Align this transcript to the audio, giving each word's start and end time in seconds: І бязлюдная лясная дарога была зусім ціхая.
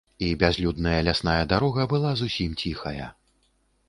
І 0.27 0.27
бязлюдная 0.43 0.95
лясная 1.07 1.43
дарога 1.51 1.85
была 1.91 2.13
зусім 2.21 2.57
ціхая. 2.65 3.07